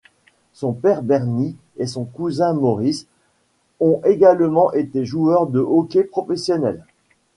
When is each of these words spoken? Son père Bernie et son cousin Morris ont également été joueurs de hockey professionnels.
Son 0.53 0.73
père 0.73 1.03
Bernie 1.03 1.55
et 1.77 1.85
son 1.85 2.05
cousin 2.05 2.53
Morris 2.53 3.05
ont 3.79 4.01
également 4.03 4.71
été 4.73 5.05
joueurs 5.05 5.45
de 5.45 5.59
hockey 5.59 6.03
professionnels. 6.03 6.83